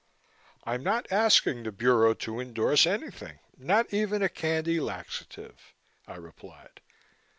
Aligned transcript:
"I'm 0.63 0.81
not 0.81 1.11
asking 1.11 1.61
the 1.61 1.71
Bureau 1.71 2.15
to 2.15 2.39
endorse 2.39 2.87
anything, 2.87 3.37
not 3.55 3.93
even 3.93 4.23
a 4.23 4.29
candy 4.29 4.79
laxative," 4.79 5.75
I 6.07 6.15
replied. 6.15 6.81